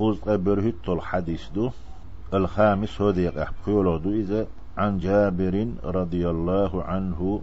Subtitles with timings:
[0.00, 1.70] قوز قبر الحديث دو
[2.34, 7.40] الخامس هديق أحبكيولو دو إذا عن جابر رضي الله عنه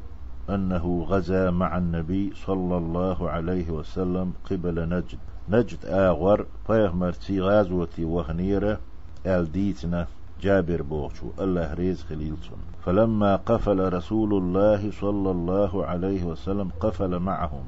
[0.49, 5.19] أنه غزا مع النبي صلى الله عليه وسلم قبل نجد.
[5.49, 8.79] نجد آغر مرتي غازوتي وهنيرة
[9.25, 10.07] آل ديتنا
[10.41, 11.27] جابر بوغشو.
[11.39, 17.65] الله ريز خليلسون فلما قفل رسول الله صلى الله عليه وسلم قفل معهم.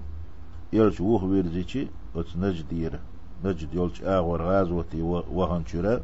[1.28, 3.00] بيرزيشي وتس نجدير.
[3.46, 5.02] نجد يلش آغور غازوتي
[5.32, 6.02] وهنشرة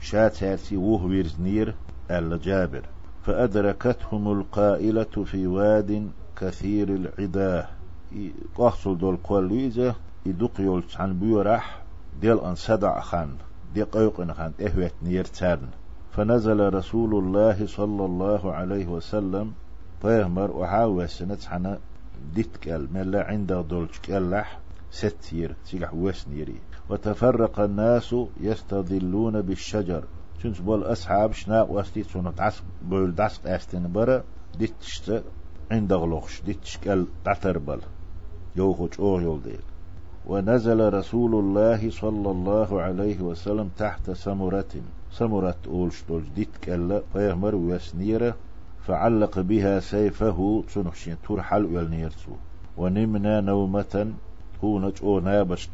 [0.00, 1.74] شات هاتي ووه بيرزنير
[2.10, 2.82] ألا جابر.
[3.22, 7.66] فأدركتهم القائلة في واد كثير العداه
[8.56, 9.94] قحصل دول قوليزة
[10.26, 11.82] يدق يلش عن بيورح
[12.20, 13.30] ديل أن سدع خان
[13.74, 15.68] دي قيق خان إهوت نير تارن.
[16.12, 19.52] فنزل رسول الله صلى الله عليه وسلم
[20.02, 21.78] طيهمر وحاوى سنة حنا
[22.34, 24.58] ديتكال ملا عند دولش كالح
[24.90, 26.60] ستير سيح وسنيري
[26.90, 30.04] وتفرق الناس يستظلون بالشجر.
[30.42, 34.22] شنس بول أصحاب شنا واستي سنة عسق بول دعسق أستن برا
[34.58, 35.22] ديتشت
[35.70, 37.80] عند غلوخش ديتشكال تعتربل
[38.56, 39.60] يوخوش أوه يول ديل.
[40.26, 44.74] ونزل رسول الله صلى الله عليه وسلم تحت سمرة.
[45.12, 48.36] سمرة أولش دولج ديت كلا فيهمر ويسنيرة
[48.86, 52.32] فعلق بها سيفه تنحشين ترحل والنيرتو
[52.76, 54.12] ونمنا نومة
[54.60, 55.68] كونج أو نابش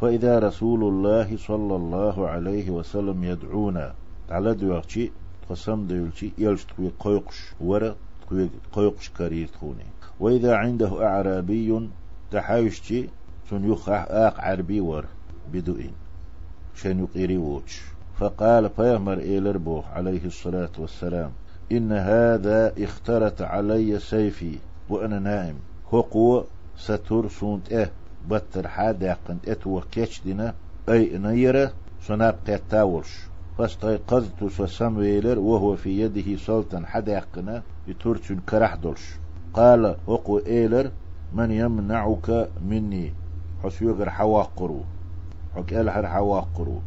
[0.00, 3.94] فإذا رسول الله صلى الله عليه وسلم يدعونا
[4.30, 5.10] على دوغشي
[5.50, 9.86] قسم ديولشي يلش تقوي قيقش ورا تقوي قيقش كرير تخوني.
[10.20, 11.88] وإذا عنده أعرابي
[12.30, 13.08] تحايشتي
[13.50, 15.04] سن يخح آق عربي ور
[15.52, 15.92] بدوئين.
[16.74, 17.82] شن يقيري ووش
[18.18, 21.30] فقال فيهمر إيلر بوح عليه الصلاة والسلام
[21.72, 25.56] إن هذا اخترت علي سيفي وأنا نائم.
[25.94, 26.44] هو
[26.78, 27.90] ستر سونت إيه
[28.30, 30.54] بطر حادا قنت إتو كيش دينا
[30.88, 39.16] أي نيرة سناب قيتاولش فاستيقظت وسمويلر وهو في يده سلطان حدا قنا يترتون كرح دولش
[39.54, 40.90] قال وقو إيلر
[41.32, 43.12] من يمنعك مني
[43.64, 44.80] حسيوغر حواقرو
[45.56, 46.80] حك ألحر حواقرو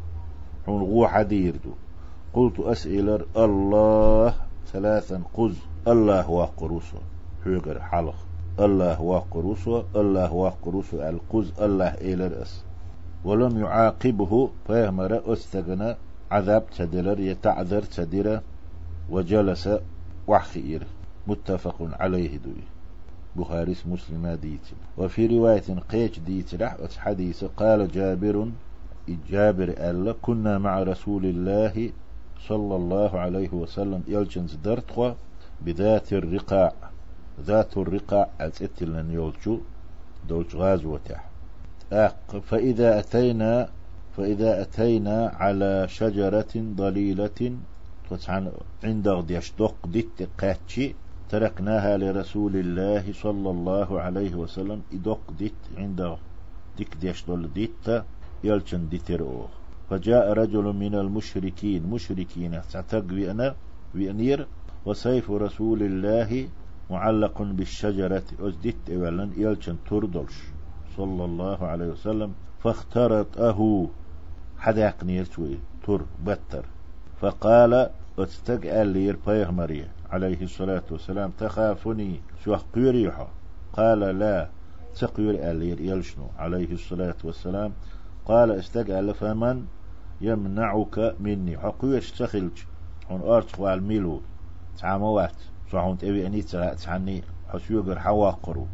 [0.66, 1.72] حون غو حديردو
[2.34, 4.34] قلت أسئلر الله
[4.74, 5.56] ثلاثا قز
[5.88, 6.98] الله واقروسو
[7.44, 8.16] حيقر حلق
[8.62, 12.64] الله واقروسو الله واقروسو القز الله إيلر أس
[13.26, 15.96] ولم يعاقبه فيهمر أستغنى
[16.32, 18.42] عذاب تدلر يتعذر تدير
[19.10, 19.70] وجلس
[20.28, 20.84] وحخير
[21.28, 22.64] متفق عليه دوي.
[23.36, 24.68] بخاري مسلم ديت.
[24.98, 28.48] وفي رواية قيش ديت رح حديث قال جابر
[29.30, 31.92] جابر ألا كنا مع رسول الله
[32.48, 35.12] صلى الله عليه وسلم يلجنز درتخوا
[35.62, 36.91] بذات الرقاع.
[37.48, 39.58] ذات الرقاع أتتلن يولشو
[40.30, 41.22] دولش غاز وتح
[42.50, 43.70] فإذا أتينا
[44.18, 47.58] فإذا أتينا على شجرة ضليلة
[48.84, 50.96] عند غديش دق ديت قاتشي
[51.30, 56.18] تركناها لرسول الله صلى الله عليه وسلم إدق ديت عند
[56.78, 58.04] ديك ديش دول ديت
[58.44, 59.50] يلشن ديتر أوه
[59.90, 63.56] فجاء رجل من المشركين مشركين تعتق بأنا
[63.96, 64.48] بأنير
[64.86, 66.48] وسيف رسول الله
[66.92, 70.38] معلق بالشجرة أزدت أولا يلشن تردلش
[70.98, 73.90] صلى الله عليه وسلم فاخترطه
[74.58, 76.66] حدا نير شوي تر بتر.
[77.22, 83.28] فقال اتستقال لير مريم عليه الصلاة والسلام تخافني شو قيريحة.
[83.74, 84.50] قال لا
[84.96, 87.72] تقير ألير يلشنو عليه الصلاة والسلام.
[88.26, 89.66] قال استقال فمن
[90.22, 92.58] يمنعك مني؟ حقويش تخلج
[93.12, 94.22] هون أرتخ والميلو
[94.78, 95.36] تعاموات
[95.72, 98.68] صحون تبي أني تعني حسيوغر حواقرو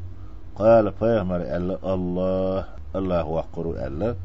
[0.55, 2.65] قال فيهمر ألا الله
[2.95, 4.15] الله وقرو ألا.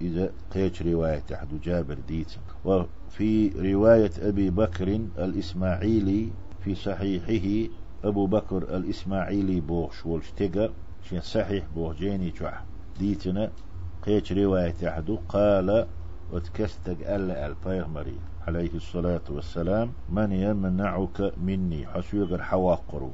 [0.00, 2.32] إذا قيش رواية أحد جابر ديت.
[2.64, 4.88] وفي رواية أبي بكر
[5.18, 6.30] الإسماعيلي
[6.64, 7.70] في صحيحه
[8.04, 10.70] أبو بكر الإسماعيلي بوغ شولش تيجا
[11.08, 12.64] شين صحيح بوغ جيني جوح
[12.98, 13.50] ديتنا.
[14.06, 15.86] قيش رواية أحد قال
[16.32, 19.92] وتكستق ألا البيغمري عليه الصلاة والسلام.
[20.08, 23.10] من يمنعك مني؟ حسوغر حواقرو.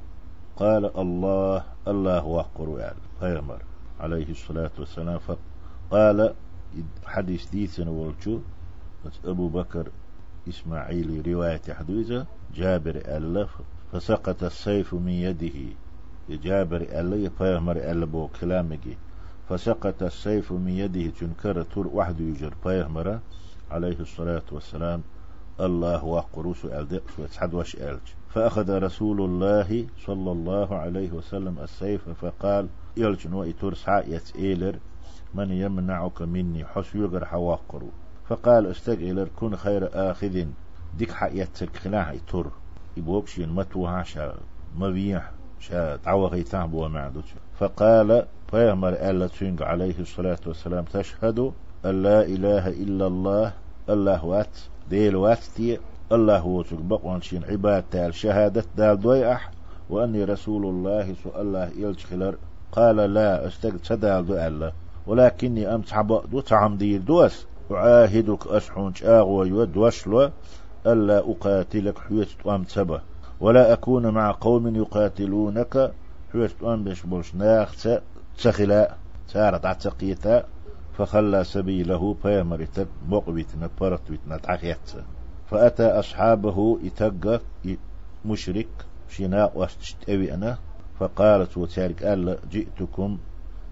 [0.56, 3.62] قال الله الله واقرو البيغمر
[4.00, 5.18] عليه الصلاة والسلام.
[5.18, 6.34] فقال
[7.04, 8.38] حديث ديثنا والشو
[9.24, 9.88] أبو بكر
[10.48, 15.74] إسماعيلي رواية حدوزة جابر ألف فسقط السيف من يده.
[16.30, 18.98] جابر ألا فيهمر ألا بو كلامك.
[19.48, 23.18] فسقط السيف من يده تنكر تور واحد يجر فيهمر
[23.70, 25.02] عليه الصلاة والسلام.
[25.60, 27.02] الله وقروس ألدق.
[27.18, 28.00] وتحد وش ألج.
[28.28, 34.76] فأخذ رسول الله صلى الله عليه وسلم السيف فقال يلجن وإتور سعى يتئيلر
[35.34, 37.88] من يمنعك مني؟ حس يقر حواقرو.
[38.28, 40.44] فقال استقيل كن خير آخذ.
[40.98, 42.46] ديك حقيتك خلاها تر
[42.96, 44.34] يبوكشين متوها شا
[44.76, 47.24] مبيح شا تعوغي تعبوا معدوش
[47.58, 51.52] فقال فيامر ألا تشنق عليه الصلاة والسلام تشهد
[51.84, 53.52] أن لا إله إلا الله
[53.88, 54.58] الله وات
[54.90, 55.78] ديل واتتي
[56.12, 59.50] الله هو بقوان شين عباد تال دال دويح
[59.90, 62.34] وأني رسول الله سؤال الله يلتخلر
[62.72, 64.70] قال لا استقد سدال دو
[65.06, 65.94] ولكني أمس
[66.32, 70.30] دو تعم دير دوس أعاهدك أسحون شاغ ويود وشلو
[70.86, 73.00] ألا أقاتلك حويت أم تبه
[73.40, 75.92] ولا أكون مع قوم يقاتلونك
[76.32, 77.88] حويت أم بش بولش ناخت
[78.42, 80.44] تخلاء سارت عتقيتا
[80.98, 84.92] فخلى سبيله فيمرت مقبتنا برتوتنا تعخيت
[85.50, 87.40] فأتى أصحابه يتقى
[88.24, 88.68] مشرك
[89.08, 90.58] شناء واستشتوي أنا
[90.98, 93.18] فقالت وتارك قال جئتكم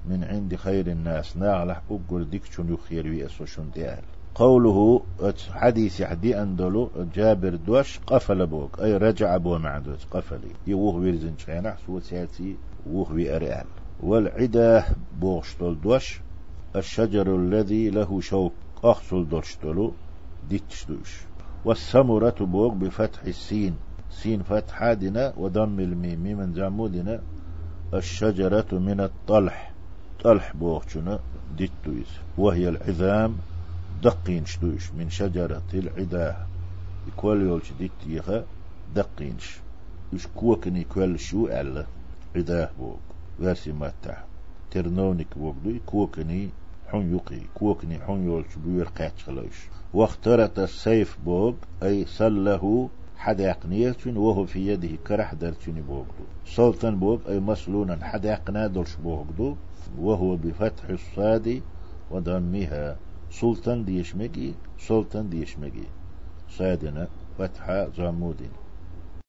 [0.06, 4.02] من عند خير الناس؟ ناغلح أقول ديك شن يخير ويأسو شن ديال.
[4.34, 5.02] قوله
[5.50, 11.76] حديث حدي أندلو جابر دوش قفل بوك أي رجع بو معدوت قفلي يوه ويرزن شينا
[11.86, 12.56] سوى سياتي
[12.86, 13.66] ووه ويأريال.
[14.02, 14.84] والعداه
[15.20, 16.20] بوغشتول دوش
[16.76, 18.52] الشجر الذي له شوك
[18.84, 19.92] أخصل دوشتلو
[20.50, 21.20] ديتشدوش.
[21.64, 23.76] والسمرة بوغ بفتح السين
[24.10, 27.20] سين فتحة دنا وضم الميم من جمودنا
[27.94, 29.72] الشجرة من الطلح
[30.24, 31.18] طلح بوغشنا
[31.56, 32.08] ديتويس
[32.38, 33.36] وهي العظام
[34.02, 36.46] دقينش دوش من شجرة العداه
[37.08, 38.44] يكول يولش ديتيخا
[38.94, 39.56] دقينش.
[40.12, 41.86] يش كوكني كول شو ألا؟
[42.36, 42.96] عداه بوغ.
[43.40, 44.24] واسي ماتح
[44.70, 46.48] ترنونك بوغ دوي كوكني
[46.88, 53.56] حن يقي كوكني حن يولش بيور قاتش خلوش واخترت السيف بوغ أي سله حدا
[54.06, 59.56] وهو في يده كرح درتشني بوغدو سلطان بوغ أي مسلونا حدا يقنا دولش بوغدو
[59.98, 61.62] وهو بفتح الصاد
[62.10, 62.96] وضمها
[63.30, 65.86] سلطان ديشمكي سلطان ديشمكي
[66.50, 67.08] صادنا
[67.38, 68.50] فتحة زامودين